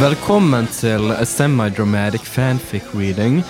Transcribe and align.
Velkommen 0.00 0.64
til 0.72 1.10
A 1.12 1.26
Semi-Dramatic 1.28 2.24
Fanfic 2.24 2.86
Reading. 2.96 3.42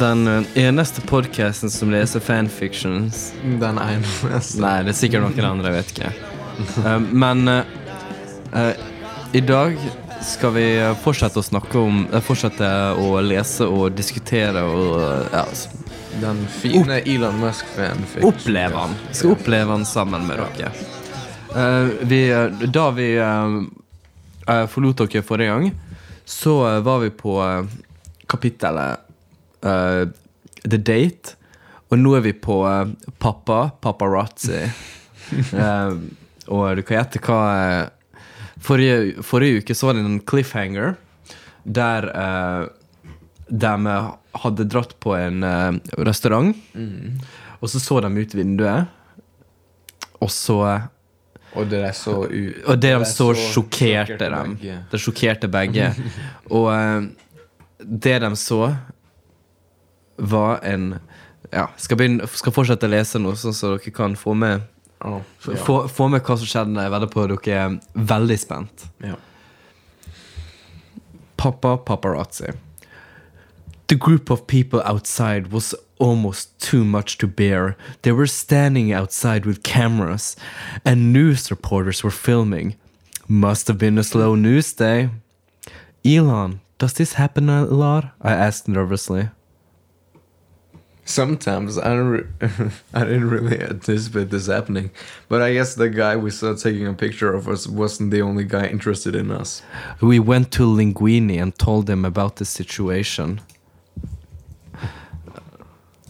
Den 0.00 0.22
eh, 0.28 0.46
eneste 0.62 1.02
podcasten 1.04 1.68
som 1.70 1.90
leser 1.92 2.22
fanfictions. 2.24 3.26
Den 3.60 3.76
eneste. 3.82 4.62
Nei, 4.62 4.78
det 4.86 4.94
er 4.94 4.96
sikkert 4.96 5.26
noen 5.26 5.48
andre, 5.50 5.68
jeg 5.68 5.76
vet 5.76 5.92
ikke. 5.92 6.12
Uh, 6.78 6.96
men 7.12 7.44
uh, 7.44 7.74
uh, 8.56 8.70
i 9.36 9.42
dag 9.44 9.76
skal 10.24 10.54
vi 10.56 10.64
fortsette 11.04 11.42
å 11.42 11.44
snakke 11.44 11.82
om 11.82 12.06
Fortsette 12.24 12.72
å 12.96 13.20
lese 13.20 13.68
og 13.68 13.92
diskutere 13.98 14.64
og 14.64 15.28
ja, 15.34 15.44
Den 16.24 16.40
fine 16.56 17.02
Elon 17.02 17.36
Musk-fanfiction. 17.42 18.30
oppleve 18.32 18.88
den. 18.88 18.96
Skal 19.12 19.36
oppleve 19.36 19.76
den 19.76 19.86
sammen 19.92 20.24
med 20.30 20.40
dere. 20.40 20.72
Vi, 22.08 22.24
da 22.72 22.88
vi 22.96 23.12
eh, 24.46 24.66
forlot 24.70 25.04
dere 25.04 25.24
forrige 25.26 25.52
gang, 25.52 25.70
så 26.24 26.56
uh, 26.66 26.80
var 26.84 27.02
vi 27.02 27.10
på 27.14 27.36
uh, 27.42 27.66
kapittelet 28.30 29.08
The 29.62 30.78
Date. 30.78 31.36
Og 31.92 32.00
nå 32.00 32.16
er 32.16 32.22
vi 32.24 32.32
på 32.34 32.56
Pappa 33.22 33.58
Paparazzi. 33.78 34.64
Og 36.52 36.62
du 36.74 36.82
kan 36.82 36.96
gjette 36.96 37.20
hva 37.22 37.42
forrige, 38.58 39.22
forrige 39.22 39.60
uke 39.60 39.76
så 39.76 39.86
var 39.86 39.94
det 39.94 40.02
en 40.02 40.18
cliffhanger 40.26 40.96
der 41.62 42.08
uh, 42.10 42.64
de 43.46 43.94
hadde 44.42 44.66
dratt 44.72 44.96
på 45.04 45.14
en 45.14 45.46
restaurant. 46.00 46.56
Og 47.60 47.70
så 47.70 47.78
så 47.78 48.00
de 48.02 48.10
ut 48.18 48.34
vinduet, 48.34 48.90
og 50.18 50.30
så 50.32 50.58
Og 51.54 51.68
det 51.68 51.82
er 51.84 51.92
så. 51.96 52.14
Og 52.24 52.78
det 52.80 52.80
de 52.80 52.92
der 52.94 53.04
så, 53.08 53.32
sjokkerte 53.36 54.18
dem. 54.18 54.56
begge. 54.56 54.78
Det 54.90 55.00
sjokkerte 55.00 55.50
begge. 55.52 55.90
og 56.56 56.68
eh, 56.74 57.02
det 57.82 58.18
de 58.24 58.30
så, 58.40 58.74
var 60.16 60.60
en 60.62 60.94
Ja, 61.52 61.66
skal, 61.76 61.98
begynne, 62.00 62.26
skal 62.32 62.54
fortsette 62.56 62.88
å 62.88 62.92
lese 62.92 63.20
nå, 63.20 63.34
sånn 63.36 63.52
så 63.52 63.74
dere 63.74 63.92
kan 63.92 64.14
få 64.16 64.32
med 64.38 64.62
oh, 65.04 65.18
ja. 65.44 65.56
få, 65.60 65.82
få 65.92 66.06
med 66.08 66.22
hva 66.24 66.36
som 66.40 66.48
skjedde. 66.48 66.86
Jeg 66.86 66.92
vedder 66.94 67.10
på 67.12 67.24
at 67.26 67.34
dere 67.34 67.58
er 67.66 68.06
veldig 68.12 68.38
spent. 68.40 68.86
Ja. 69.04 69.18
Pappa 71.36 71.74
Paparazzi. 71.76 72.54
The 73.92 73.98
group 73.98 74.30
of 74.30 74.46
people 74.46 74.80
outside 74.86 75.52
was 75.52 75.74
almost 75.98 76.58
too 76.58 76.82
much 76.82 77.18
to 77.18 77.26
bear. 77.26 77.76
They 78.00 78.12
were 78.12 78.26
standing 78.26 78.90
outside 78.90 79.44
with 79.44 79.62
cameras, 79.62 80.34
and 80.82 81.12
news 81.12 81.50
reporters 81.50 82.02
were 82.02 82.10
filming. 82.10 82.76
Must 83.28 83.68
have 83.68 83.76
been 83.76 83.98
a 83.98 84.02
slow 84.02 84.34
news 84.34 84.72
day. 84.72 85.10
Elon, 86.06 86.62
does 86.78 86.94
this 86.94 87.12
happen 87.20 87.50
a 87.50 87.66
lot? 87.66 88.14
I 88.22 88.32
asked 88.32 88.66
nervously. 88.66 89.28
Sometimes 91.04 91.76
I 91.76 91.88
don't 91.88 92.08
re- 92.08 92.26
I 92.94 93.04
didn't 93.04 93.28
really 93.28 93.60
anticipate 93.60 94.30
this 94.30 94.46
happening, 94.46 94.90
but 95.28 95.42
I 95.42 95.52
guess 95.52 95.74
the 95.74 95.90
guy 95.90 96.16
we 96.16 96.30
saw 96.30 96.54
taking 96.54 96.86
a 96.86 96.94
picture 96.94 97.34
of 97.34 97.46
us 97.46 97.66
wasn't 97.66 98.10
the 98.10 98.22
only 98.22 98.44
guy 98.44 98.68
interested 98.68 99.14
in 99.14 99.30
us. 99.30 99.60
We 100.00 100.18
went 100.18 100.50
to 100.52 100.62
Linguini 100.62 101.42
and 101.42 101.54
told 101.58 101.84
them 101.84 102.06
about 102.06 102.36
the 102.36 102.46
situation. 102.46 103.42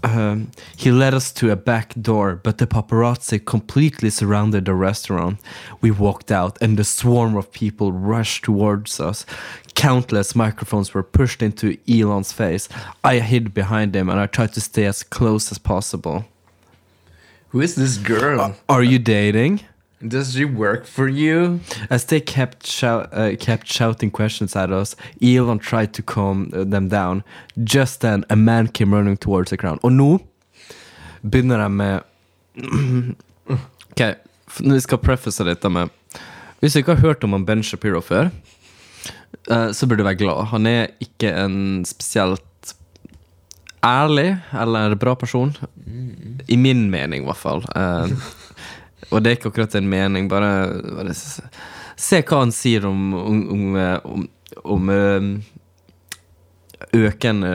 Um, 0.04 0.50
he 0.76 0.90
led 0.90 1.14
us 1.14 1.32
to 1.32 1.50
a 1.50 1.56
back 1.56 1.94
door, 2.00 2.34
but 2.34 2.58
the 2.58 2.66
paparazzi 2.66 3.44
completely 3.44 4.10
surrounded 4.10 4.64
the 4.64 4.74
restaurant. 4.74 5.40
We 5.80 5.90
walked 5.90 6.32
out, 6.32 6.60
and 6.60 6.76
the 6.76 6.84
swarm 6.84 7.36
of 7.36 7.52
people 7.52 7.92
rushed 7.92 8.44
towards 8.44 8.98
us. 8.98 9.24
Countless 9.74 10.34
microphones 10.34 10.92
were 10.92 11.04
pushed 11.04 11.42
into 11.42 11.78
Elon's 11.88 12.32
face. 12.32 12.68
I 13.04 13.20
hid 13.20 13.54
behind 13.54 13.94
him, 13.94 14.08
and 14.08 14.18
I 14.18 14.26
tried 14.26 14.52
to 14.54 14.60
stay 14.60 14.86
as 14.86 15.02
close 15.02 15.52
as 15.52 15.58
possible. 15.58 16.24
Who 17.50 17.60
is 17.60 17.74
this 17.74 17.96
girl? 17.98 18.56
Are 18.68 18.82
you 18.82 18.98
dating? 18.98 19.60
Does 20.06 20.34
she 20.34 20.44
work 20.44 20.86
for 20.86 21.08
you? 21.08 21.60
As 21.90 22.04
they 22.06 22.20
kept 22.20 22.66
shout, 22.66 23.08
uh, 23.12 23.36
kept 23.36 23.66
shouting 23.68 24.10
questions 24.10 24.56
at 24.56 24.70
us, 24.70 24.96
Elon 25.22 25.58
tried 25.58 25.92
to 25.94 26.02
calm 26.02 26.50
uh, 26.52 26.64
them 26.64 26.88
down. 26.88 27.22
Just 27.64 28.00
then, 28.00 28.24
a 28.28 28.36
man 28.36 28.68
came 28.68 28.92
running 28.92 29.16
towards 29.16 29.50
the 29.50 29.56
ground. 29.56 29.80
Og 29.82 29.92
nå 29.92 30.18
begynner 31.22 31.62
de 31.62 31.68
med 31.68 32.00
Ok, 33.92 34.00
vi 34.58 34.80
skal 34.80 34.98
preface 34.98 35.44
dette 35.44 35.68
med 35.70 35.88
Hvis 36.60 36.74
du 36.74 36.82
ikke 36.82 36.94
har 36.94 37.06
hørt 37.06 37.24
om 37.24 37.32
han 37.32 37.46
Ben 37.46 37.62
Shapiro 37.62 38.00
før, 38.00 38.28
uh, 39.50 39.70
så 39.72 39.86
burde 39.86 40.02
du 40.02 40.08
være 40.08 40.20
glad. 40.20 40.46
Han 40.52 40.66
er 40.66 40.86
ikke 41.00 41.30
en 41.44 41.84
spesielt 41.84 42.42
ærlig 43.82 44.36
eller 44.54 44.94
bra 44.94 45.14
person. 45.14 45.56
I 46.48 46.56
min 46.56 46.90
mening, 46.90 47.22
i 47.22 47.26
hvert 47.26 47.36
fall. 47.36 47.64
Eh, 47.76 48.10
og 49.12 49.22
det 49.22 49.30
er 49.30 49.36
ikke 49.38 49.52
akkurat 49.52 49.74
en 49.78 49.88
mening, 49.92 50.28
bare, 50.32 50.50
bare 50.96 51.14
se 51.14 52.22
hva 52.24 52.40
han 52.42 52.52
sier 52.54 52.86
om, 52.88 53.12
om, 53.14 53.42
om, 53.52 53.76
eh, 53.76 53.98
om, 54.64 54.90
eh, 54.90 55.28
økende 56.96 57.52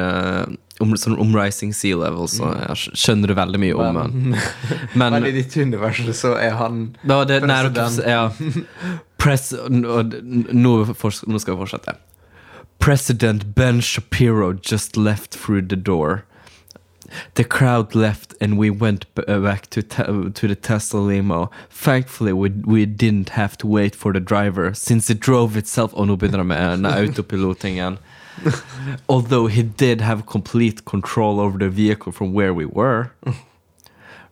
om, 0.79 0.94
sånn, 0.97 1.17
om 1.19 1.34
rising 1.35 1.73
sea 1.73 1.97
level, 1.97 2.28
så 2.29 2.51
jeg 2.53 2.94
skjønner 3.01 3.31
du 3.31 3.35
veldig 3.38 3.62
mye 3.62 3.78
om 3.78 3.97
han. 3.97 4.17
Men 5.00 5.17
Men 5.17 5.25
i 5.25 5.34
ditt 5.40 5.56
univers 5.57 6.03
så 6.17 6.35
er 6.38 6.53
han 6.59 6.84
da, 7.01 7.23
det, 7.25 7.41
nei, 7.50 7.63
President. 7.66 8.06
ja. 8.06 8.29
Press, 9.17 9.50
nå, 9.73 10.03
nå 10.53 10.75
skal 10.94 11.56
vi 11.56 11.59
fortsette. 11.63 11.97
President 12.79 13.56
Ben 13.57 13.81
Shapiro 13.81 14.53
just 14.53 14.96
left 14.96 15.31
through 15.34 15.66
the 15.67 15.75
door. 15.75 16.23
The 17.35 17.44
crowd 17.44 17.95
left 17.95 18.34
and 18.41 18.57
we 18.57 18.69
went 18.69 19.06
b- 19.16 19.23
uh, 19.28 19.40
back 19.40 19.69
to, 19.69 19.81
to 20.34 20.47
the 20.47 20.56
Tesla 20.56 21.00
limo. 21.00 21.50
Thankfully, 21.69 22.34
we, 22.34 22.50
we 22.66 22.85
didn't 22.85 23.29
have 23.29 23.57
to 23.57 23.68
wait 23.68 23.95
for 23.95 24.13
the 24.13 24.19
driver 24.19 24.73
since 24.73 25.09
it 25.09 25.19
drove 25.19 25.57
itself. 25.57 25.94
Og 25.94 26.07
nå 26.09 26.16
begynner 26.16 26.38
det 26.38 26.46
med 26.46 26.69
den 26.72 26.85
autopilotingen. 26.85 27.97
Although 29.09 29.47
he 29.47 29.63
did 29.63 30.01
have 30.01 30.22
complete 30.25 30.85
control 30.85 31.40
over 31.40 31.57
the 31.57 31.69
vehicle 31.69 32.12
from 32.12 32.34
where 32.34 32.53
we 32.53 32.66
were. 32.66 33.12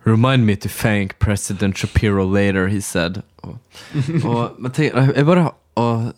Remind 0.05 0.45
me 0.45 0.55
to 0.55 0.69
thank 0.69 1.17
President 1.19 1.77
Shapiro 1.77 2.25
later, 2.25 2.67
he 2.67 2.79
said. 2.81 3.23
Og, 3.43 3.57
og 4.23 4.55
men 4.59 4.71
tenk, 4.71 4.93
jeg 4.93 5.25
bare 5.25 5.51
og, 5.75 6.13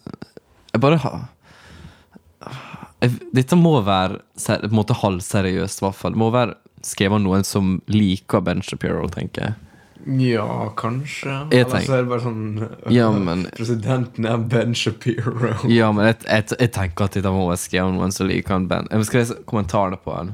Dette 2.99 3.57
må 3.59 3.75
være 3.85 4.23
på 4.41 4.57
en 4.57 4.73
måte 4.73 4.97
halvseriøst, 4.97 5.81
i 5.81 5.85
hvert 5.85 5.97
fall. 5.99 6.15
Det 6.15 6.21
må 6.21 6.31
være 6.33 6.57
skrevet 6.85 7.19
av 7.19 7.23
noen 7.25 7.45
som 7.45 7.77
liker 7.91 8.41
Ben 8.45 8.63
Shapiro, 8.65 9.05
tenker 9.13 9.49
jeg. 9.49 9.57
Ja, 10.07 10.69
kanskje. 10.77 11.33
Jeg 11.51 11.65
Eller 11.65 11.83
så 11.83 11.95
er 11.97 12.03
det 12.05 12.09
bare 12.13 12.23
sånn 12.23 12.93
Ja, 12.93 13.09
men, 13.11 13.43
Presidenten 13.57 14.27
er 14.29 14.37
Ben 14.39 14.75
Shapiro. 14.77 15.33
ja, 15.67 15.89
men 15.91 16.07
jeg, 16.07 16.21
jeg, 16.23 16.45
jeg 16.61 16.71
tenker 16.77 17.09
at 17.09 17.17
dette 17.17 17.33
må 17.33 17.47
være 17.49 17.59
skrevet 17.59 17.89
av 17.89 17.97
noen 17.97 18.15
som 18.15 18.29
liker 18.29 18.55
han 18.55 18.69
Ben. 18.71 18.87
Jeg 18.93 19.09
skal 19.09 19.23
lese 19.23 19.39
kommentarene 19.49 19.99
på 19.99 20.15
han. 20.15 20.33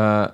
Uh, 0.00 0.30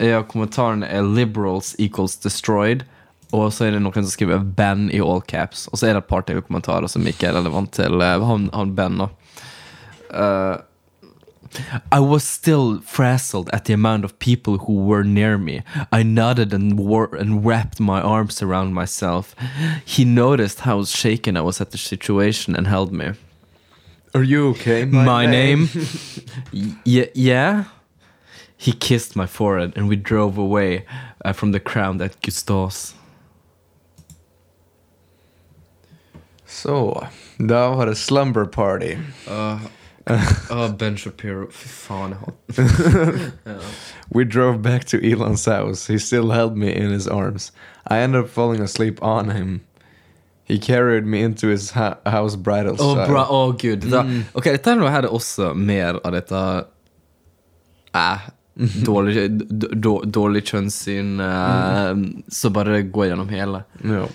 ja, 0.00 0.22
kommentaren 0.24 0.84
er 0.86 1.02
'liberals 1.02 1.74
equals 1.78 2.16
destroyed'. 2.22 2.86
Og 3.34 3.52
så 3.54 3.66
er 3.66 3.74
det 3.74 3.82
noen 3.82 4.04
som 4.04 4.10
skriver 4.10 4.38
'Ben' 4.44 4.88
i 4.94 5.02
all 5.02 5.20
caps. 5.20 5.66
Og 5.72 5.80
så 5.80 5.88
er 5.88 5.96
det 5.96 6.04
et 6.04 6.12
par 6.12 6.22
TV-kommentarer 6.22 6.88
som 6.90 7.06
ikke 7.06 7.28
er 7.28 7.36
relevant 7.40 7.72
til 7.74 7.98
uh, 8.00 8.22
han, 8.26 8.48
han 8.54 8.76
Ben. 8.76 9.02
da. 9.02 9.10
Uh, 10.10 10.62
I 11.90 11.98
was 11.98 12.22
still 12.22 12.80
frazzled 12.80 13.50
at 13.52 13.64
the 13.64 13.72
amount 13.72 14.04
of 14.04 14.18
people 14.18 14.58
who 14.58 14.74
were 14.84 15.02
near 15.02 15.36
me. 15.38 15.62
I 15.90 16.02
nodded 16.04 16.52
and, 16.54 16.78
wor- 16.78 17.16
and 17.16 17.44
wrapped 17.44 17.80
my 17.80 18.00
arms 18.00 18.40
around 18.42 18.72
myself. 18.72 19.34
He 19.84 20.04
noticed 20.04 20.60
how 20.60 20.84
shaken 20.84 21.36
I 21.36 21.40
was 21.40 21.60
at 21.60 21.70
the 21.72 21.78
situation 21.78 22.54
and 22.56 22.66
held 22.68 22.92
me. 22.92 23.12
Are 24.14 24.22
you 24.22 24.48
okay? 24.50 24.84
My, 24.84 25.26
name? 25.26 25.68
Y- 26.86 27.10
yeah. 27.14 27.64
He 28.56 28.72
kissed 28.72 29.16
my 29.16 29.26
forehead 29.26 29.72
and 29.76 29.88
we 29.88 29.96
drove 29.96 30.38
away 30.38 30.84
uh, 31.24 31.32
from 31.32 31.52
the 31.52 31.60
crowd 31.60 32.00
at 32.02 32.20
Gustavs. 32.22 32.94
Så, 36.46 37.06
da 37.38 37.70
var 37.70 37.86
det 37.86 37.96
slumber 37.96 38.44
party. 38.44 38.96
oh, 40.50 40.68
Ben 40.72 40.96
Shapiro. 40.96 41.46
Fy 41.50 41.68
faen, 41.68 42.14
jeg 42.56 43.58
We 44.12 44.24
drove 44.24 44.62
back 44.62 44.84
to 44.86 44.98
Elon's 44.98 45.44
house. 45.46 45.86
He 45.86 45.98
still 45.98 46.30
held 46.30 46.56
me 46.56 46.74
in 46.74 46.90
his 46.90 47.06
arms. 47.06 47.52
I 47.86 47.98
ended 47.98 48.24
up 48.24 48.28
falling 48.30 48.60
asleep 48.60 49.02
on 49.02 49.30
him. 49.30 49.60
He 50.44 50.58
carried 50.58 51.06
me 51.06 51.22
into 51.22 51.46
his 51.46 51.70
ha 51.70 51.94
house 52.06 52.34
bridal 52.36 52.74
Å, 52.74 52.76
style. 52.76 53.06
bra. 53.06 53.26
Å, 53.30 53.52
gud. 53.58 53.86
Da, 53.90 54.02
ok, 54.34 54.50
dette 54.56 54.74
noe 54.74 54.90
her 54.90 55.06
er 55.06 55.14
også 55.14 55.52
mer 55.54 56.00
av 56.04 56.16
dette 56.16 56.40
eh, 57.94 58.24
dårlig, 58.88 59.28
dårlig 60.10 60.42
kjønnssyn 60.50 61.20
eh, 61.22 62.02
Så 62.34 62.50
bare 62.50 62.82
gå 62.82 63.06
gjennom 63.06 63.30
hele. 63.30 63.62
No. 63.86 64.08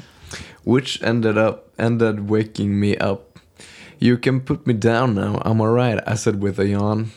Which 0.66 1.00
ended 1.02 1.38
up 1.38 1.72
ended 1.80 2.28
waking 2.30 2.80
me 2.80 2.98
up. 2.98 3.25
You 4.00 4.18
can 4.18 4.42
put 4.42 4.68
me 4.68 4.74
down 4.74 5.16
now. 5.16 5.42
I'm 5.46 5.62
alright, 5.62 6.00
I 6.08 6.16
said 6.16 6.42
with 6.42 6.60
a 6.60 6.68
yawn. 6.68 7.12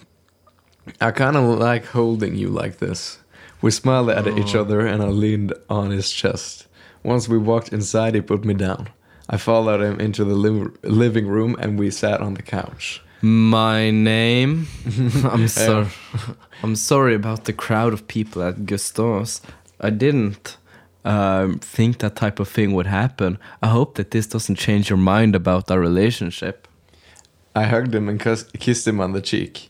I 1.01 1.11
kind 1.11 1.37
of 1.37 1.59
like 1.59 1.87
holding 1.87 2.35
you 2.35 2.49
like 2.49 2.79
this. 2.79 3.19
We 3.61 3.71
smiled 3.71 4.11
at 4.11 4.27
each 4.39 4.55
other 4.55 4.81
and 4.81 5.03
I 5.03 5.09
leaned 5.09 5.53
on 5.69 5.91
his 5.91 6.13
chest. 6.13 6.67
Once 7.03 7.29
we 7.29 7.39
walked 7.39 7.73
inside, 7.73 8.15
he 8.15 8.21
put 8.21 8.45
me 8.45 8.55
down. 8.55 8.89
I 9.29 9.37
followed 9.37 9.83
him 9.83 10.01
into 10.01 10.25
the 10.25 10.35
liv- 10.35 10.77
living 10.83 11.27
room 11.27 11.57
and 11.59 11.79
we 11.79 11.91
sat 11.91 12.21
on 12.21 12.35
the 12.35 12.43
couch. 12.43 13.03
My 13.21 13.91
name. 13.91 14.69
I'm 15.25 15.49
sorry. 15.49 15.89
I'm 16.63 16.77
sorry 16.77 17.15
about 17.15 17.45
the 17.45 17.53
crowd 17.53 17.93
of 17.93 18.07
people 18.07 18.43
at 18.43 18.65
Gustav's. 18.65 19.43
I 19.81 19.91
didn't 19.91 20.57
um, 21.05 21.59
think 21.59 21.99
that 21.99 22.17
type 22.17 22.39
of 22.39 22.49
thing 22.49 22.73
would 22.75 22.87
happen. 22.87 23.39
I 23.63 23.69
hope 23.69 23.97
that 23.97 24.13
this 24.13 24.27
doesn't 24.27 24.57
change 24.57 24.89
your 24.89 24.99
mind 24.99 25.35
about 25.35 25.71
our 25.71 25.81
relationship. 25.81 26.68
I 27.58 27.64
hugged 27.64 27.93
him 27.93 28.08
and 28.08 28.20
kiss- 28.20 28.49
kissed 28.60 28.87
him 28.87 29.00
on 29.00 29.12
the 29.12 29.20
cheek. 29.20 29.69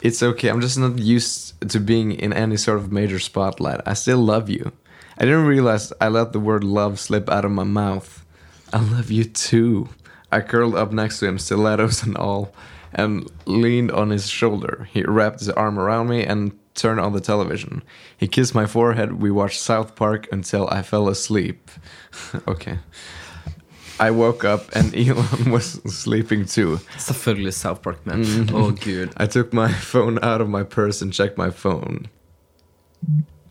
It's 0.00 0.22
okay, 0.22 0.48
I'm 0.48 0.62
just 0.62 0.78
not 0.78 0.98
used 0.98 1.60
to 1.70 1.78
being 1.78 2.12
in 2.12 2.32
any 2.32 2.56
sort 2.56 2.78
of 2.78 2.90
major 2.90 3.18
spotlight. 3.18 3.82
I 3.84 3.92
still 3.92 4.18
love 4.18 4.48
you. 4.48 4.72
I 5.18 5.26
didn't 5.26 5.44
realize 5.44 5.92
I 6.00 6.08
let 6.08 6.32
the 6.32 6.40
word 6.40 6.64
love 6.64 6.98
slip 6.98 7.28
out 7.28 7.44
of 7.44 7.50
my 7.50 7.64
mouth. 7.64 8.24
I 8.72 8.78
love 8.78 9.10
you 9.10 9.24
too. 9.24 9.90
I 10.32 10.40
curled 10.40 10.74
up 10.74 10.90
next 10.90 11.18
to 11.18 11.26
him, 11.26 11.38
stilettos 11.38 12.02
and 12.02 12.16
all, 12.16 12.54
and 12.94 13.30
leaned 13.44 13.90
on 13.90 14.08
his 14.08 14.26
shoulder. 14.26 14.88
He 14.90 15.02
wrapped 15.02 15.40
his 15.40 15.50
arm 15.50 15.78
around 15.78 16.08
me 16.08 16.24
and 16.24 16.58
turned 16.74 17.00
on 17.00 17.12
the 17.12 17.20
television. 17.20 17.82
He 18.16 18.26
kissed 18.26 18.54
my 18.54 18.64
forehead. 18.64 19.20
We 19.20 19.30
watched 19.30 19.60
South 19.60 19.94
Park 19.96 20.26
until 20.32 20.66
I 20.70 20.80
fell 20.80 21.08
asleep. 21.08 21.70
okay. 22.48 22.78
I 24.00 24.10
woke 24.10 24.44
up 24.44 24.74
and 24.74 24.94
Elon 25.08 25.50
was 25.50 25.80
sleeping 25.86 26.46
too. 26.46 26.80
Selvfølgelig 26.98 27.52
South 27.52 27.82
Park, 27.82 28.04
man. 28.06 28.22
Å, 28.52 28.70
gud. 28.72 29.12
I 29.16 29.26
took 29.26 29.52
my 29.52 29.72
phone 29.92 30.18
out 30.22 30.40
of 30.40 30.48
my 30.48 30.62
purse 30.62 31.02
and 31.02 31.12
checked 31.12 31.38
my 31.38 31.50
phone. 31.50 32.08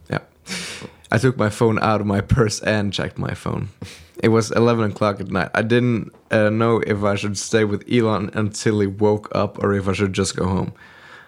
Yeah. 0.09 0.19
I 1.11 1.17
took 1.17 1.37
my 1.37 1.49
phone 1.49 1.79
out 1.79 2.01
of 2.01 2.07
my 2.07 2.21
purse 2.21 2.59
and 2.61 2.93
checked 2.93 3.17
my 3.17 3.33
phone. 3.33 3.69
It 4.23 4.29
was 4.29 4.51
11 4.51 4.91
o'clock 4.91 5.19
at 5.19 5.31
night. 5.31 5.49
I 5.55 5.63
didn't 5.63 6.13
uh, 6.29 6.49
know 6.49 6.81
if 6.85 7.03
I 7.03 7.15
should 7.15 7.37
stay 7.37 7.63
with 7.63 7.83
Elon 7.91 8.29
until 8.33 8.79
he 8.79 8.87
woke 8.87 9.29
up 9.33 9.63
or 9.63 9.73
if 9.73 9.87
I 9.87 9.93
should 9.93 10.13
just 10.13 10.35
go 10.35 10.45
home. 10.45 10.73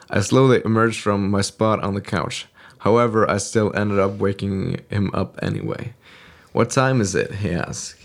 I 0.09 0.21
slowly 0.21 0.61
emerged 0.63 1.01
from 1.01 1.31
my 1.31 1.41
spot 1.41 1.81
on 1.83 1.95
the 1.95 2.01
couch. 2.01 2.45
However, 2.79 3.29
I 3.29 3.37
still 3.37 3.75
ended 3.75 3.97
up 3.97 4.19
waking 4.19 4.81
him 4.89 5.09
up 5.13 5.39
anyway. 5.41 5.93
What 6.51 6.69
time 6.69 7.01
is 7.01 7.15
it? 7.15 7.35
He 7.35 7.49
asked. 7.49 8.02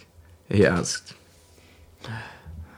He 0.49 0.67
asked. 0.67 1.15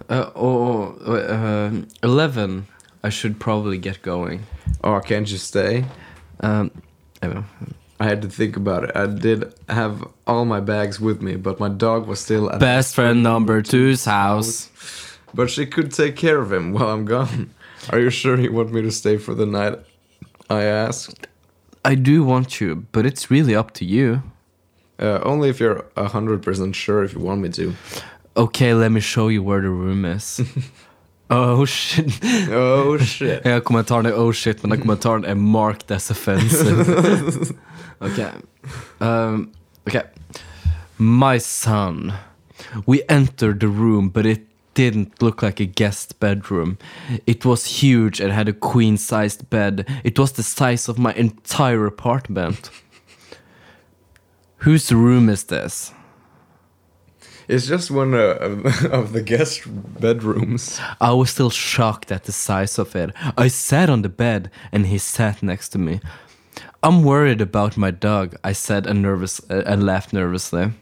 Uh, 0.08 0.30
oh, 0.34 0.96
uh, 1.06 1.70
11. 2.02 2.66
I 3.02 3.08
should 3.08 3.38
probably 3.38 3.78
get 3.78 4.02
going. 4.02 4.44
Oh, 4.82 4.98
can't 5.00 5.30
you 5.30 5.38
stay? 5.38 5.84
Um, 6.40 6.70
I 7.22 7.26
don't 7.26 7.36
know. 7.36 7.44
I 8.00 8.04
had 8.04 8.22
to 8.22 8.28
think 8.28 8.56
about 8.56 8.84
it. 8.84 8.92
I 8.94 9.06
did 9.06 9.54
have 9.68 10.06
all 10.26 10.44
my 10.46 10.60
bags 10.60 10.98
with 10.98 11.20
me, 11.20 11.36
but 11.36 11.60
my 11.60 11.68
dog 11.68 12.06
was 12.06 12.18
still 12.18 12.50
at 12.50 12.58
Best 12.58 12.94
friend 12.94 13.22
number 13.22 13.62
two's 13.62 14.04
house. 14.04 14.70
But 15.34 15.50
she 15.50 15.66
could 15.66 15.92
take 15.92 16.16
care 16.16 16.40
of 16.40 16.52
him 16.52 16.72
while 16.72 16.88
I'm 16.88 17.04
gone. 17.04 17.54
Are 17.90 18.00
you 18.00 18.10
sure 18.10 18.38
you 18.40 18.52
want 18.52 18.72
me 18.72 18.82
to 18.82 18.90
stay 18.90 19.16
for 19.16 19.34
the 19.34 19.46
night? 19.46 19.78
I 20.48 20.64
asked. 20.64 21.26
I 21.84 21.94
do 21.94 22.24
want 22.24 22.60
you, 22.60 22.86
but 22.92 23.06
it's 23.06 23.30
really 23.30 23.54
up 23.54 23.72
to 23.74 23.84
you. 23.84 24.22
Uh, 25.00 25.18
only 25.22 25.48
if 25.48 25.60
you're 25.60 25.84
a 25.96 26.08
hundred 26.08 26.42
percent 26.42 26.76
sure 26.76 27.02
if 27.04 27.14
you 27.14 27.20
want 27.20 27.40
me 27.40 27.48
to. 27.48 27.74
Okay, 28.36 28.74
let 28.74 28.92
me 28.92 29.00
show 29.00 29.28
you 29.28 29.42
where 29.42 29.60
the 29.60 29.70
room 29.70 30.04
is. 30.04 30.40
oh 31.30 31.64
shit. 31.64 32.20
Oh 32.50 32.98
shit. 32.98 33.42
Ja, 33.44 33.60
kommentaren 33.60 34.06
är 34.06 34.12
oh 34.12 34.32
shit, 34.32 34.62
men 34.62 34.70
den 34.70 34.80
kommentaren 34.80 35.24
är 35.24 35.34
marked 35.34 35.90
as 35.90 36.10
offensive. 36.10 37.54
okay. 38.00 38.30
Um, 38.98 39.50
okay. 39.86 40.02
My 40.96 41.40
son. 41.40 42.12
We 42.86 43.02
entered 43.08 43.60
the 43.60 43.68
room, 43.68 44.10
but 44.10 44.26
it 44.26 44.40
didn't 44.74 45.22
look 45.22 45.42
like 45.42 45.60
a 45.60 45.66
guest 45.66 46.20
bedroom. 46.20 46.76
It 47.26 47.44
was 47.44 47.82
huge 47.82 48.20
and 48.20 48.32
had 48.32 48.48
a 48.48 48.52
queen 48.52 48.98
sized 48.98 49.48
bed. 49.50 49.86
It 50.04 50.18
was 50.18 50.32
the 50.32 50.42
size 50.42 50.88
of 50.88 50.98
my 50.98 51.12
entire 51.14 51.86
apartment. 51.86 52.70
Whose 54.60 54.92
room 54.92 55.28
is 55.28 55.44
this? 55.44 55.92
It's 57.48 57.66
just 57.66 57.90
one 57.90 58.14
uh, 58.14 58.36
of- 58.40 58.84
of 58.92 59.12
the 59.12 59.22
guest 59.22 59.62
bedrooms. 60.00 60.80
I 61.00 61.12
was 61.12 61.30
still 61.30 61.50
shocked 61.50 62.12
at 62.12 62.24
the 62.24 62.32
size 62.32 62.78
of 62.78 62.94
it. 62.94 63.10
I 63.36 63.48
sat 63.48 63.90
on 63.90 64.02
the 64.02 64.08
bed 64.08 64.50
and 64.70 64.86
he 64.86 64.98
sat 64.98 65.42
next 65.42 65.70
to 65.70 65.78
me. 65.78 66.00
I'm 66.82 67.02
worried 67.02 67.40
about 67.40 67.76
my 67.76 67.90
dog, 67.90 68.36
I 68.44 68.52
said 68.52 68.86
and 68.86 69.02
nervous 69.02 69.40
uh, 69.50 69.62
and 69.66 69.84
laughed 69.84 70.12
nervously. 70.12 70.72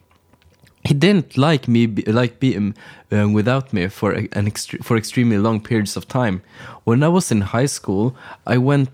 He 0.84 0.94
didn't 0.94 1.36
like 1.36 1.68
me 1.68 1.86
be, 1.86 2.02
like 2.12 2.38
being 2.38 2.74
uh, 3.12 3.28
without 3.28 3.72
me 3.72 3.88
for 3.88 4.12
an 4.12 4.50
for 4.82 4.96
extremely 4.96 5.38
long 5.38 5.60
periods 5.60 5.96
of 5.96 6.06
time. 6.06 6.42
When 6.84 7.02
I 7.02 7.08
was 7.08 7.30
in 7.32 7.40
high 7.40 7.66
school, 7.66 8.14
I 8.46 8.58
went 8.58 8.90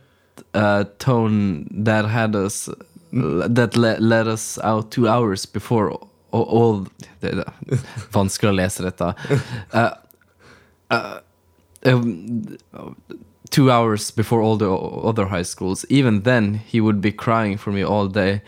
uh, 0.55 0.85
tone 0.99 1.69
that 1.85 2.07
had 2.07 2.35
us 2.37 2.69
that 3.15 3.77
le 3.77 3.97
led 4.01 4.29
us 4.29 4.59
out 4.63 4.91
two 4.91 5.09
hours 5.09 5.47
before 5.47 5.91
all, 5.91 6.43
all 6.43 6.87
det 7.21 7.33
er 7.33 7.45
vanskelig 8.13 8.51
å 8.53 8.59
lese 8.59 8.87
dette. 8.87 9.15
Uh, 9.75 9.95
uh, 10.91 11.21
um, 11.87 12.57
two 13.51 13.71
hours 13.71 14.11
before 14.11 14.43
all 14.43 14.57
the 14.57 14.71
other 14.71 15.27
high 15.27 15.43
schools. 15.43 15.85
Even 15.89 16.23
then, 16.23 16.55
he 16.55 16.81
would 16.81 17.01
be 17.01 17.13
crying 17.13 17.57
for 17.57 17.73
me 17.73 17.83
all 17.83 18.09
day. 18.09 18.43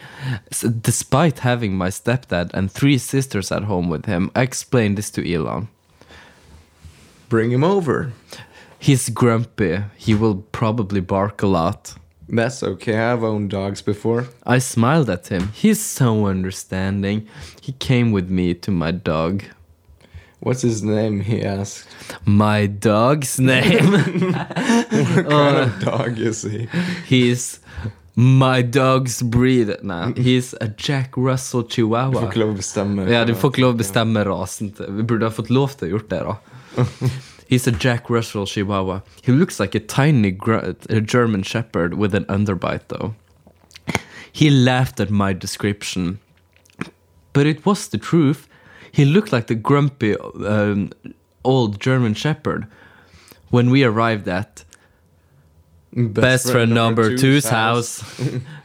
S 0.50 0.60
despite 0.62 1.40
having 1.40 1.76
my 1.76 1.90
stepdad 1.90 2.50
and 2.54 2.70
three 2.70 2.98
sisters 2.98 3.52
at 3.52 3.64
home 3.64 3.88
with 3.88 4.06
him, 4.06 4.30
I 4.34 4.42
explained 4.42 4.98
this 4.98 5.10
to 5.12 5.22
Elon. 5.22 5.68
Bring 7.28 7.50
him 7.50 7.64
over. 7.64 8.12
He's 8.78 9.08
grumpy. 9.08 9.82
He 9.96 10.14
will 10.14 10.44
probably 10.52 11.00
bark 11.00 11.42
a 11.42 11.46
lot. 11.46 11.94
That's 12.28 12.62
okay. 12.62 12.98
I've 12.98 13.22
owned 13.22 13.50
dogs 13.50 13.82
before. 13.82 14.26
I 14.44 14.58
smiled 14.58 15.08
at 15.10 15.28
him. 15.28 15.48
He's 15.54 15.80
so 15.80 16.26
understanding. 16.26 17.28
He 17.60 17.72
came 17.72 18.10
with 18.10 18.28
me 18.28 18.54
to 18.54 18.70
my 18.70 18.90
dog. 18.90 19.44
What's 20.40 20.62
his 20.62 20.82
name? 20.82 21.20
He 21.20 21.42
asked. 21.42 21.88
My 22.24 22.66
dog's 22.66 23.38
name? 23.52 23.92
What 23.92 25.28
kind 25.28 25.56
of 25.58 25.86
uh, 25.86 25.90
dog 25.90 26.18
is 26.18 26.42
he? 26.42 26.68
He's 27.06 27.60
my 28.16 28.62
dog's 28.62 29.22
breed. 29.22 29.76
Nah, 29.82 30.12
he's 30.14 30.54
a 30.60 30.68
Jack 30.68 31.16
Russell 31.16 31.62
Chihuahua. 31.64 32.12
Du 32.12 32.18
får 32.18 32.30
ikke 32.30 32.40
lov 32.40 32.52
å 32.54 32.58
bestemme. 32.58 33.06
Ja, 33.12 33.24
du 33.28 33.34
får 33.36 33.52
ikke 33.52 33.64
lov 33.64 33.74
å 33.74 33.78
bestemme 33.82 34.24
rasen. 34.24 34.72
Vi 34.72 35.04
burde 35.04 35.28
ha 35.28 35.34
fått 35.34 35.50
lov 35.50 35.76
til 35.76 35.88
å 35.88 35.90
gjort 35.96 36.08
det, 36.10 36.22
da. 36.24 36.36
He's 37.48 37.66
a 37.66 37.72
Jack 37.72 38.10
Russell 38.10 38.46
Chihuahua. 38.46 39.02
He 39.22 39.32
looks 39.32 39.60
like 39.60 39.74
a 39.74 39.80
tiny 39.80 40.36
a 40.88 41.00
German 41.00 41.42
Shepherd 41.42 41.94
with 41.94 42.14
an 42.14 42.24
underbite, 42.24 42.88
though. 42.88 43.14
He 44.32 44.50
laughed 44.50 45.00
at 45.00 45.10
my 45.10 45.32
description, 45.32 46.18
but 47.32 47.46
it 47.46 47.64
was 47.64 47.88
the 47.88 47.98
truth. 47.98 48.48
He 48.90 49.04
looked 49.04 49.32
like 49.32 49.46
the 49.46 49.54
grumpy 49.54 50.16
um, 50.16 50.90
old 51.44 51.80
German 51.80 52.14
Shepherd. 52.14 52.66
When 53.50 53.70
we 53.70 53.84
arrived 53.84 54.28
at 54.28 54.64
best, 55.96 56.50
friend, 56.50 56.74
number 56.74 57.16
two's 57.16 57.48
house. 57.48 58.04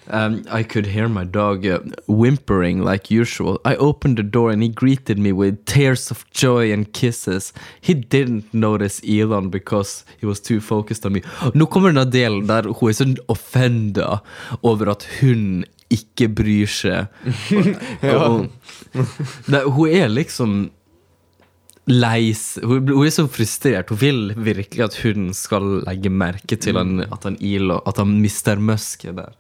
um, 0.09 0.43
I 0.49 0.63
could 0.63 0.85
hear 0.85 1.07
my 1.07 1.23
dog 1.23 1.65
uh, 1.65 1.79
whimpering 2.07 2.83
like 2.83 3.09
usual. 3.09 3.59
I 3.63 3.75
opened 3.75 4.17
the 4.17 4.23
door 4.23 4.51
and 4.51 4.61
he 4.61 4.69
greeted 4.69 5.17
me 5.17 5.31
with 5.31 5.65
tears 5.65 6.11
of 6.11 6.29
joy 6.31 6.71
and 6.71 6.91
kisses. 6.91 7.53
He 7.79 7.93
didn't 7.93 8.53
notice 8.53 9.01
Elon 9.07 9.49
because 9.49 10.03
he 10.19 10.25
was 10.25 10.39
too 10.39 10.59
focused 10.59 11.05
on 11.05 11.13
me. 11.13 11.21
Nå 11.55 11.65
kommer 11.65 11.93
den 11.93 12.11
delen 12.11 12.47
der 12.47 12.67
hun 12.67 12.89
er 12.89 12.97
sånn 12.97 13.15
offenda 13.31 14.21
over 14.61 14.91
at 14.91 15.07
hun 15.21 15.63
ikke 15.91 16.27
bryr 16.35 16.67
seg. 16.67 17.07
ja. 18.01 18.45
Hun 19.71 19.87
er 19.87 20.11
liksom 20.11 20.71
lei 21.89 22.33
hun, 22.63 22.87
hun 22.87 23.05
er 23.05 23.13
så 23.13 23.27
frustrert. 23.27 23.89
Hun 23.89 24.01
vil 24.01 24.21
virkelig 24.35 24.85
at 24.85 24.99
hun 25.03 25.31
skal 25.33 25.81
legge 25.87 26.09
merke 26.09 26.55
til 26.55 26.77
han, 26.77 27.01
at 27.07 27.23
han 27.23 27.37
iler, 27.39 27.81
at 27.87 27.97
han 27.97 28.19
mister 28.21 28.59
Musk 28.59 29.05
er 29.05 29.17
der. 29.17 29.33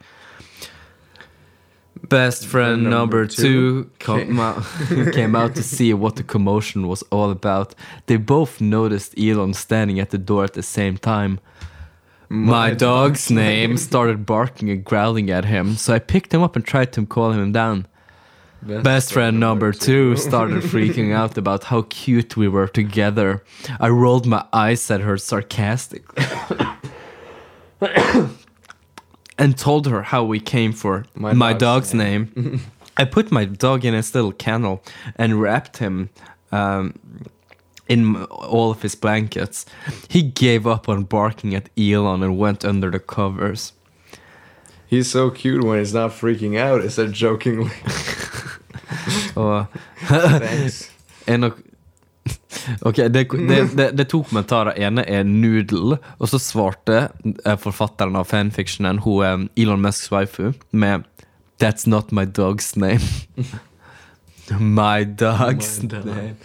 Best 2.09 2.47
friend 2.47 2.83
number 2.89 3.25
two 3.27 3.85
came 3.99 4.39
out, 4.47 4.63
came 5.13 5.35
out 5.35 5.55
to 5.55 5.61
see 5.61 5.93
what 5.93 6.15
the 6.15 6.23
commotion 6.23 6.87
was 6.87 7.03
all 7.11 7.29
about. 7.29 7.75
They 8.07 8.17
both 8.17 8.59
noticed 8.59 9.13
Elon 9.17 9.53
standing 9.53 9.99
at 9.99 10.09
the 10.09 10.17
door 10.17 10.43
at 10.43 10.53
the 10.53 10.63
same 10.63 10.97
time. 10.97 11.39
My 12.29 12.73
dog's 12.73 13.29
name 13.29 13.77
started 13.77 14.25
barking 14.25 14.69
and 14.69 14.85
growling 14.85 15.29
at 15.29 15.45
him, 15.45 15.75
so 15.75 15.93
I 15.93 15.99
picked 15.99 16.33
him 16.33 16.41
up 16.41 16.55
and 16.55 16.65
tried 16.65 16.93
to 16.93 17.05
calm 17.05 17.33
him 17.33 17.51
down. 17.51 17.85
Best 18.61 19.13
friend 19.13 19.39
number 19.39 19.71
two 19.71 20.15
started 20.15 20.63
freaking 20.63 21.13
out 21.13 21.37
about 21.37 21.65
how 21.65 21.81
cute 21.83 22.37
we 22.37 22.47
were 22.47 22.67
together. 22.67 23.43
I 23.79 23.89
rolled 23.89 24.27
my 24.27 24.45
eyes 24.53 24.91
at 24.91 25.01
her 25.01 25.17
sarcastically 25.17 26.23
and 29.37 29.57
told 29.57 29.87
her 29.87 30.03
how 30.03 30.23
we 30.23 30.39
came 30.39 30.73
for 30.73 31.05
My 31.15 31.33
my, 31.33 31.53
dog's 31.53 31.91
dog's 31.91 31.93
name. 31.95 32.61
I 32.97 33.05
put 33.05 33.31
my 33.31 33.45
dog 33.45 33.83
in 33.83 33.95
his 33.95 34.13
little 34.13 34.31
kennel 34.31 34.83
and 35.15 35.41
wrapped 35.41 35.77
him 35.77 36.09
um, 36.51 36.99
in 37.87 38.25
all 38.25 38.69
of 38.69 38.83
his 38.83 38.93
blankets. 38.93 39.65
He 40.07 40.21
gave 40.21 40.67
up 40.67 40.87
on 40.87 41.05
barking 41.05 41.55
at 41.55 41.69
Elon 41.75 42.21
and 42.21 42.37
went 42.37 42.63
under 42.63 42.91
the 42.91 42.99
covers. 42.99 43.73
He's 44.85 45.09
so 45.09 45.31
cute 45.31 45.63
when 45.63 45.79
he's 45.79 45.93
not 45.93 46.11
freaking 46.11 46.59
out. 46.59 46.81
I 46.81 46.89
said 46.89 47.13
jokingly. 47.13 47.71
Og 49.35 49.65
Ok, 52.81 52.95
det, 52.95 53.25
det, 53.31 53.77
det, 53.77 53.87
det 53.97 54.07
to 54.11 54.21
kommentarer. 54.23 54.77
ene 54.77 55.03
er 55.09 55.23
noodle, 55.23 55.97
og 56.19 56.29
så 56.29 56.39
svarte 56.41 57.07
eh, 57.45 57.57
forfatteren 57.59 58.15
av 58.19 58.29
fanfictionen, 58.29 59.01
hun 59.05 59.25
er 59.25 59.45
Elon 59.57 59.81
Musks 59.81 60.11
waifu, 60.11 60.53
med 60.71 61.07
That's 61.61 61.87
not 61.87 62.11
my 62.11 62.25
dog's 62.25 62.73
name. 62.75 63.05
my 64.59 65.05
dog's 65.05 65.81
My 65.83 65.89
dog. 65.89 66.05
name. 66.05 66.35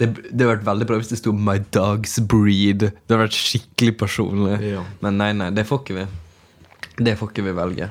Det, 0.00 0.08
det 0.16 0.32
hadde 0.32 0.48
vært 0.48 0.64
veldig 0.66 0.86
bra 0.88 0.96
hvis 0.98 1.10
det 1.12 1.20
sto 1.20 1.32
My 1.36 1.58
dog's 1.76 2.16
breed. 2.24 2.86
Det 2.88 3.12
hadde 3.12 3.20
vært 3.26 3.36
skikkelig 3.36 3.94
personlig. 4.00 4.56
Ja. 4.72 4.82
Men 5.04 5.20
nei, 5.20 5.30
nei, 5.36 5.50
det 5.54 5.66
får 5.68 5.84
ikke 5.84 5.98
vi. 6.00 6.06
Det 7.04 7.14
får 7.20 7.30
ikke 7.30 7.46
vi 7.46 7.56
velge. 7.60 7.90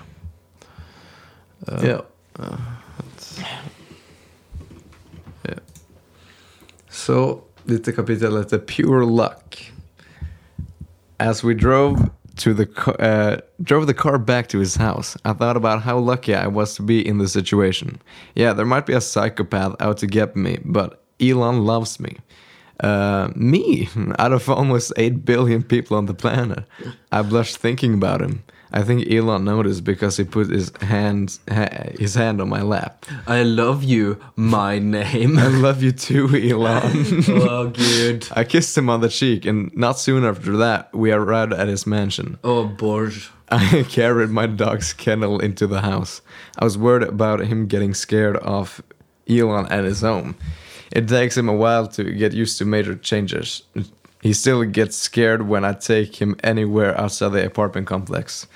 Yeah. 1.70 2.04
Så 7.00 7.42
dette 7.64 7.92
kapittelet 7.92 8.44
heter 8.44 8.58
Pure 8.58 9.06
Luck. 9.06 9.72
As 11.18 11.44
we 11.44 11.54
drove 11.54 12.10
to 12.36 12.54
the 12.54 12.68
uh, 13.00 13.38
drove 13.64 13.88
the 13.88 13.94
car 13.94 14.18
back 14.18 14.48
to 14.48 14.60
his 14.60 14.76
house, 14.76 15.18
I 15.24 15.34
thought 15.34 15.58
about 15.58 15.82
how 15.82 15.98
lucky 15.98 16.36
I 16.36 16.48
was 16.48 16.76
to 16.76 16.84
be 16.84 17.00
in 17.08 17.18
the 17.18 17.28
situation. 17.28 18.02
Yeah, 18.36 18.54
there 18.54 18.66
might 18.66 18.86
be 18.86 18.94
a 18.94 19.02
psychopath 19.02 19.76
out 19.80 19.98
to 20.00 20.08
get 20.08 20.36
me, 20.36 20.58
but 20.66 21.02
Elon 21.22 21.66
loves 21.66 22.00
me. 22.00 22.18
Uh, 22.84 23.30
me, 23.36 23.90
out 24.20 24.34
of 24.34 24.50
almost 24.50 24.94
8 24.98 25.26
billion 25.26 25.64
people 25.64 25.98
on 25.98 26.06
the 26.06 26.14
planet. 26.14 26.64
I 27.12 27.22
blushed 27.22 27.58
thinking 27.58 27.94
about 27.94 28.22
him. 28.22 28.44
I 28.72 28.84
think 28.84 29.12
Elon 29.12 29.46
noticed 29.46 29.84
because 29.84 30.18
he 30.18 30.24
put 30.24 30.50
his 30.50 30.72
hand, 30.82 31.40
ha- 31.50 31.90
his 31.98 32.16
hand 32.16 32.40
on 32.40 32.50
my 32.50 32.62
lap. 32.62 33.06
I 33.26 33.44
love 33.44 33.84
you, 33.84 34.20
my 34.36 34.78
name. 34.98 35.40
I 35.40 35.48
love 35.48 35.82
you 35.82 35.92
too, 35.92 36.28
Elon. 36.36 37.24
oh, 37.30 37.70
good. 37.70 38.28
I 38.34 38.44
kissed 38.44 38.78
him 38.78 38.90
on 38.90 39.02
the 39.02 39.10
cheek, 39.10 39.46
and 39.46 39.76
not 39.76 40.00
soon 40.00 40.24
after 40.24 40.56
that, 40.58 40.94
we 40.94 41.12
arrived 41.12 41.54
at 41.54 41.68
his 41.68 41.88
mansion. 41.88 42.38
Oh, 42.44 42.68
Borge. 42.68 43.30
I 43.52 43.84
carried 43.90 44.30
my 44.30 44.46
dog's 44.46 44.94
kennel 44.94 45.40
into 45.40 45.66
the 45.66 45.82
house. 45.82 46.22
I 46.60 46.64
was 46.64 46.78
worried 46.78 47.08
about 47.08 47.40
him 47.40 47.66
getting 47.66 47.94
scared 47.96 48.38
of 48.38 48.82
Elon 49.28 49.66
at 49.72 49.84
his 49.84 50.02
home. 50.02 50.36
It 50.92 51.08
takes 51.08 51.36
him 51.38 51.50
a 51.50 51.56
while 51.56 51.88
to 51.88 52.04
get 52.04 52.34
used 52.34 52.58
to 52.60 52.66
major 52.66 52.96
changes. 52.96 53.64
He 54.22 54.34
still 54.34 54.64
gets 54.66 54.98
scared 54.98 55.48
when 55.48 55.64
I 55.64 55.74
take 55.74 56.22
him 56.22 56.36
anywhere 56.44 57.00
outside 57.00 57.30
the 57.30 57.46
apartment 57.46 57.88
complex. 57.88 58.48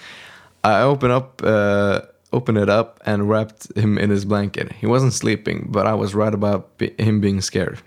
I 0.64 0.82
open 0.82 1.12
up, 1.12 1.42
uh, 1.44 2.02
open 2.32 2.58
it 2.58 2.70
up, 2.70 3.00
and 3.06 3.30
wrapped 3.30 3.76
him 3.78 3.98
in 3.98 4.10
his 4.10 4.26
blanket. 4.26 4.74
He 4.74 4.86
wasn't 4.88 5.14
sleeping, 5.14 5.68
but 5.70 5.88
I 5.88 5.94
was 5.94 6.16
right 6.16 6.34
about 6.34 6.70
him 6.98 7.22
being 7.22 7.42
scared. 7.42 7.80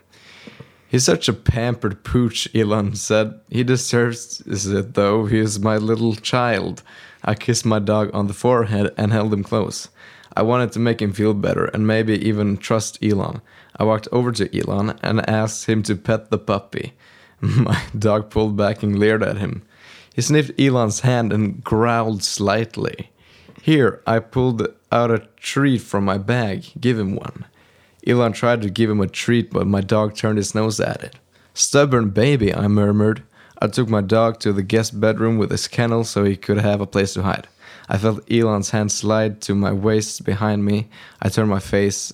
He's 0.88 1.04
such 1.04 1.28
a 1.28 1.33
pampered 1.33 2.04
pooch, 2.04 2.49
Elon 2.54 2.95
said. 2.95 3.40
He 3.50 3.64
deserves 3.64 4.40
it, 4.47 4.95
though. 4.95 5.26
He 5.26 5.38
is 5.38 5.59
my 5.59 5.76
little 5.76 6.14
child. 6.14 6.83
I 7.25 7.35
kissed 7.35 7.66
my 7.66 7.80
dog 7.80 8.11
on 8.14 8.28
the 8.28 8.33
forehead 8.35 8.95
and 8.97 9.12
held 9.12 9.33
him 9.33 9.42
close. 9.42 9.88
I 10.35 10.42
wanted 10.42 10.73
to 10.73 10.78
make 10.78 11.02
him 11.02 11.12
feel 11.12 11.35
better 11.35 11.64
and 11.66 11.87
maybe 11.87 12.14
even 12.26 12.56
trust 12.56 13.02
Elon. 13.02 13.40
I 13.76 13.85
walked 13.85 14.09
over 14.12 14.33
to 14.33 14.59
Elon 14.59 14.99
and 15.02 15.28
asked 15.28 15.66
him 15.66 15.83
to 15.85 15.97
pet 15.97 16.30
the 16.30 16.38
puppy. 16.38 16.92
My 17.40 17.83
dog 17.99 18.31
pulled 18.31 18.57
back 18.57 18.83
and 18.83 18.99
leered 18.99 19.23
at 19.23 19.38
him. 19.38 19.62
He 20.14 20.23
sniffed 20.23 20.59
Elon's 20.59 21.00
hand 21.00 21.33
and 21.33 21.62
growled 21.62 22.23
slightly. 22.23 23.11
Here, 23.62 24.00
I 24.07 24.21
pulled 24.21 24.66
out 24.90 25.11
a 25.11 25.26
treat 25.37 25.83
from 25.83 26.05
my 26.05 26.19
bag. 26.19 26.64
Give 26.81 26.99
him 26.99 27.16
one. 27.16 27.45
Elon 28.07 28.33
tried 28.33 28.62
to 28.62 28.71
give 28.71 28.88
him 28.88 29.00
a 29.00 29.09
treat, 29.09 29.50
but 29.50 29.66
my 29.66 29.81
dog 29.81 30.14
turned 30.14 30.38
his 30.38 30.55
nose 30.55 30.78
at 30.81 31.02
it. 31.02 31.16
Stubborn 31.52 32.11
baby, 32.11 32.55
I 32.55 32.69
murmured. 32.69 33.25
I 33.61 33.66
took 33.66 33.88
my 33.88 34.02
dog 34.02 34.38
to 34.40 34.52
the 34.52 34.62
guest 34.62 35.00
bedroom 35.00 35.38
with 35.38 35.50
his 35.50 35.66
kennel 35.66 36.05
so 36.05 36.23
he 36.25 36.37
could 36.37 36.59
have 36.59 36.81
a 36.81 36.87
place 36.87 37.14
to 37.14 37.23
hide. 37.23 37.49
I 37.88 37.99
felt 37.99 38.31
Elon's 38.31 38.71
hand 38.71 38.93
slide 38.93 39.40
to 39.43 39.55
my 39.55 39.73
waist 39.73 40.25
behind 40.25 40.64
me. 40.64 40.88
I 41.21 41.28
turned 41.28 41.50
my 41.50 41.61
face. 41.61 42.12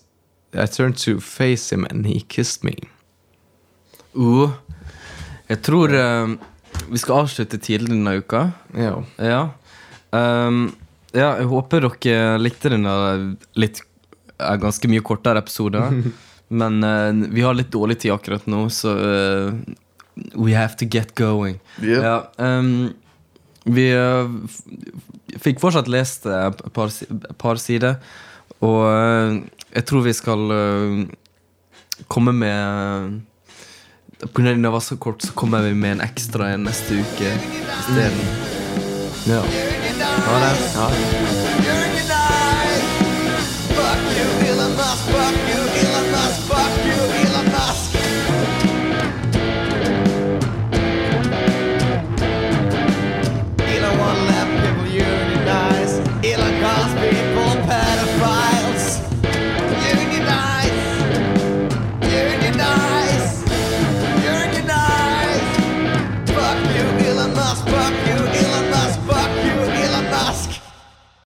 I 0.54 0.66
turned 0.66 0.96
to 0.98 1.20
face 1.20 1.72
him, 1.72 1.84
and 1.86 2.06
he 2.06 2.20
kissed 2.20 2.62
me. 2.62 2.78
Uh, 4.18 4.54
jeg 5.52 5.60
tror 5.66 5.92
eh, 5.92 6.34
vi 6.88 7.00
skal 7.00 7.24
avslutte 7.24 7.60
tidlig 7.60 7.92
denne 7.92 8.16
uka. 8.22 8.46
Ja. 8.76 8.96
Ja. 9.20 9.42
Um, 10.12 10.70
ja, 11.12 11.34
jeg 11.40 11.48
håper 11.50 11.84
dere 11.84 12.40
likte 12.40 12.72
denne 12.72 12.94
litt 13.60 13.82
eh, 14.38 14.56
ganske 14.62 14.88
mye 14.88 15.04
kortere 15.04 15.42
episoden. 15.44 16.12
Men 16.62 16.82
uh, 16.84 17.12
vi 17.32 17.44
har 17.44 17.56
litt 17.56 17.72
dårlig 17.72 18.02
tid 18.02 18.12
akkurat 18.12 18.44
nå, 18.50 18.66
så 18.72 18.92
uh, 18.92 19.54
we 20.36 20.52
have 20.56 20.76
to 20.80 20.88
get 20.88 21.14
going. 21.16 21.60
Yep. 21.80 22.02
Ja, 22.04 22.16
um, 22.36 22.92
vi 23.64 23.86
uh, 23.96 24.28
fikk 25.40 25.62
fortsatt 25.62 25.88
lest 25.88 26.28
et 26.28 26.60
par, 26.76 26.92
par 27.40 27.60
sider, 27.62 27.96
og 28.60 28.84
jeg 29.72 29.84
tror 29.88 30.04
vi 30.04 30.12
skal 30.14 30.42
komme 32.12 32.34
med 32.36 33.16
Pga. 34.26 34.42
den 34.42 34.72
var 34.72 34.80
så 34.80 34.96
kort, 34.96 35.22
så 35.22 35.32
kommer 35.32 35.62
vi 35.62 35.74
med 35.74 35.92
en 35.92 36.00
ekstra 36.00 36.50
en 36.52 36.64
neste 36.64 36.94
uke 36.94 37.32
isteden. 37.80 38.20
Ja. 39.26 39.42
Ha 40.26 40.38
det. 40.38 40.54
Ja. 40.74 40.88
Fuck 43.68 44.18
you, 44.18 44.48
Elon 44.48 44.70
Musk, 44.70 45.04
fuck 45.10 45.36
you, 45.50 45.62
Elon 45.82 46.10
Musk, 46.10 46.40
fuck 46.48 46.86
you. 46.86 47.21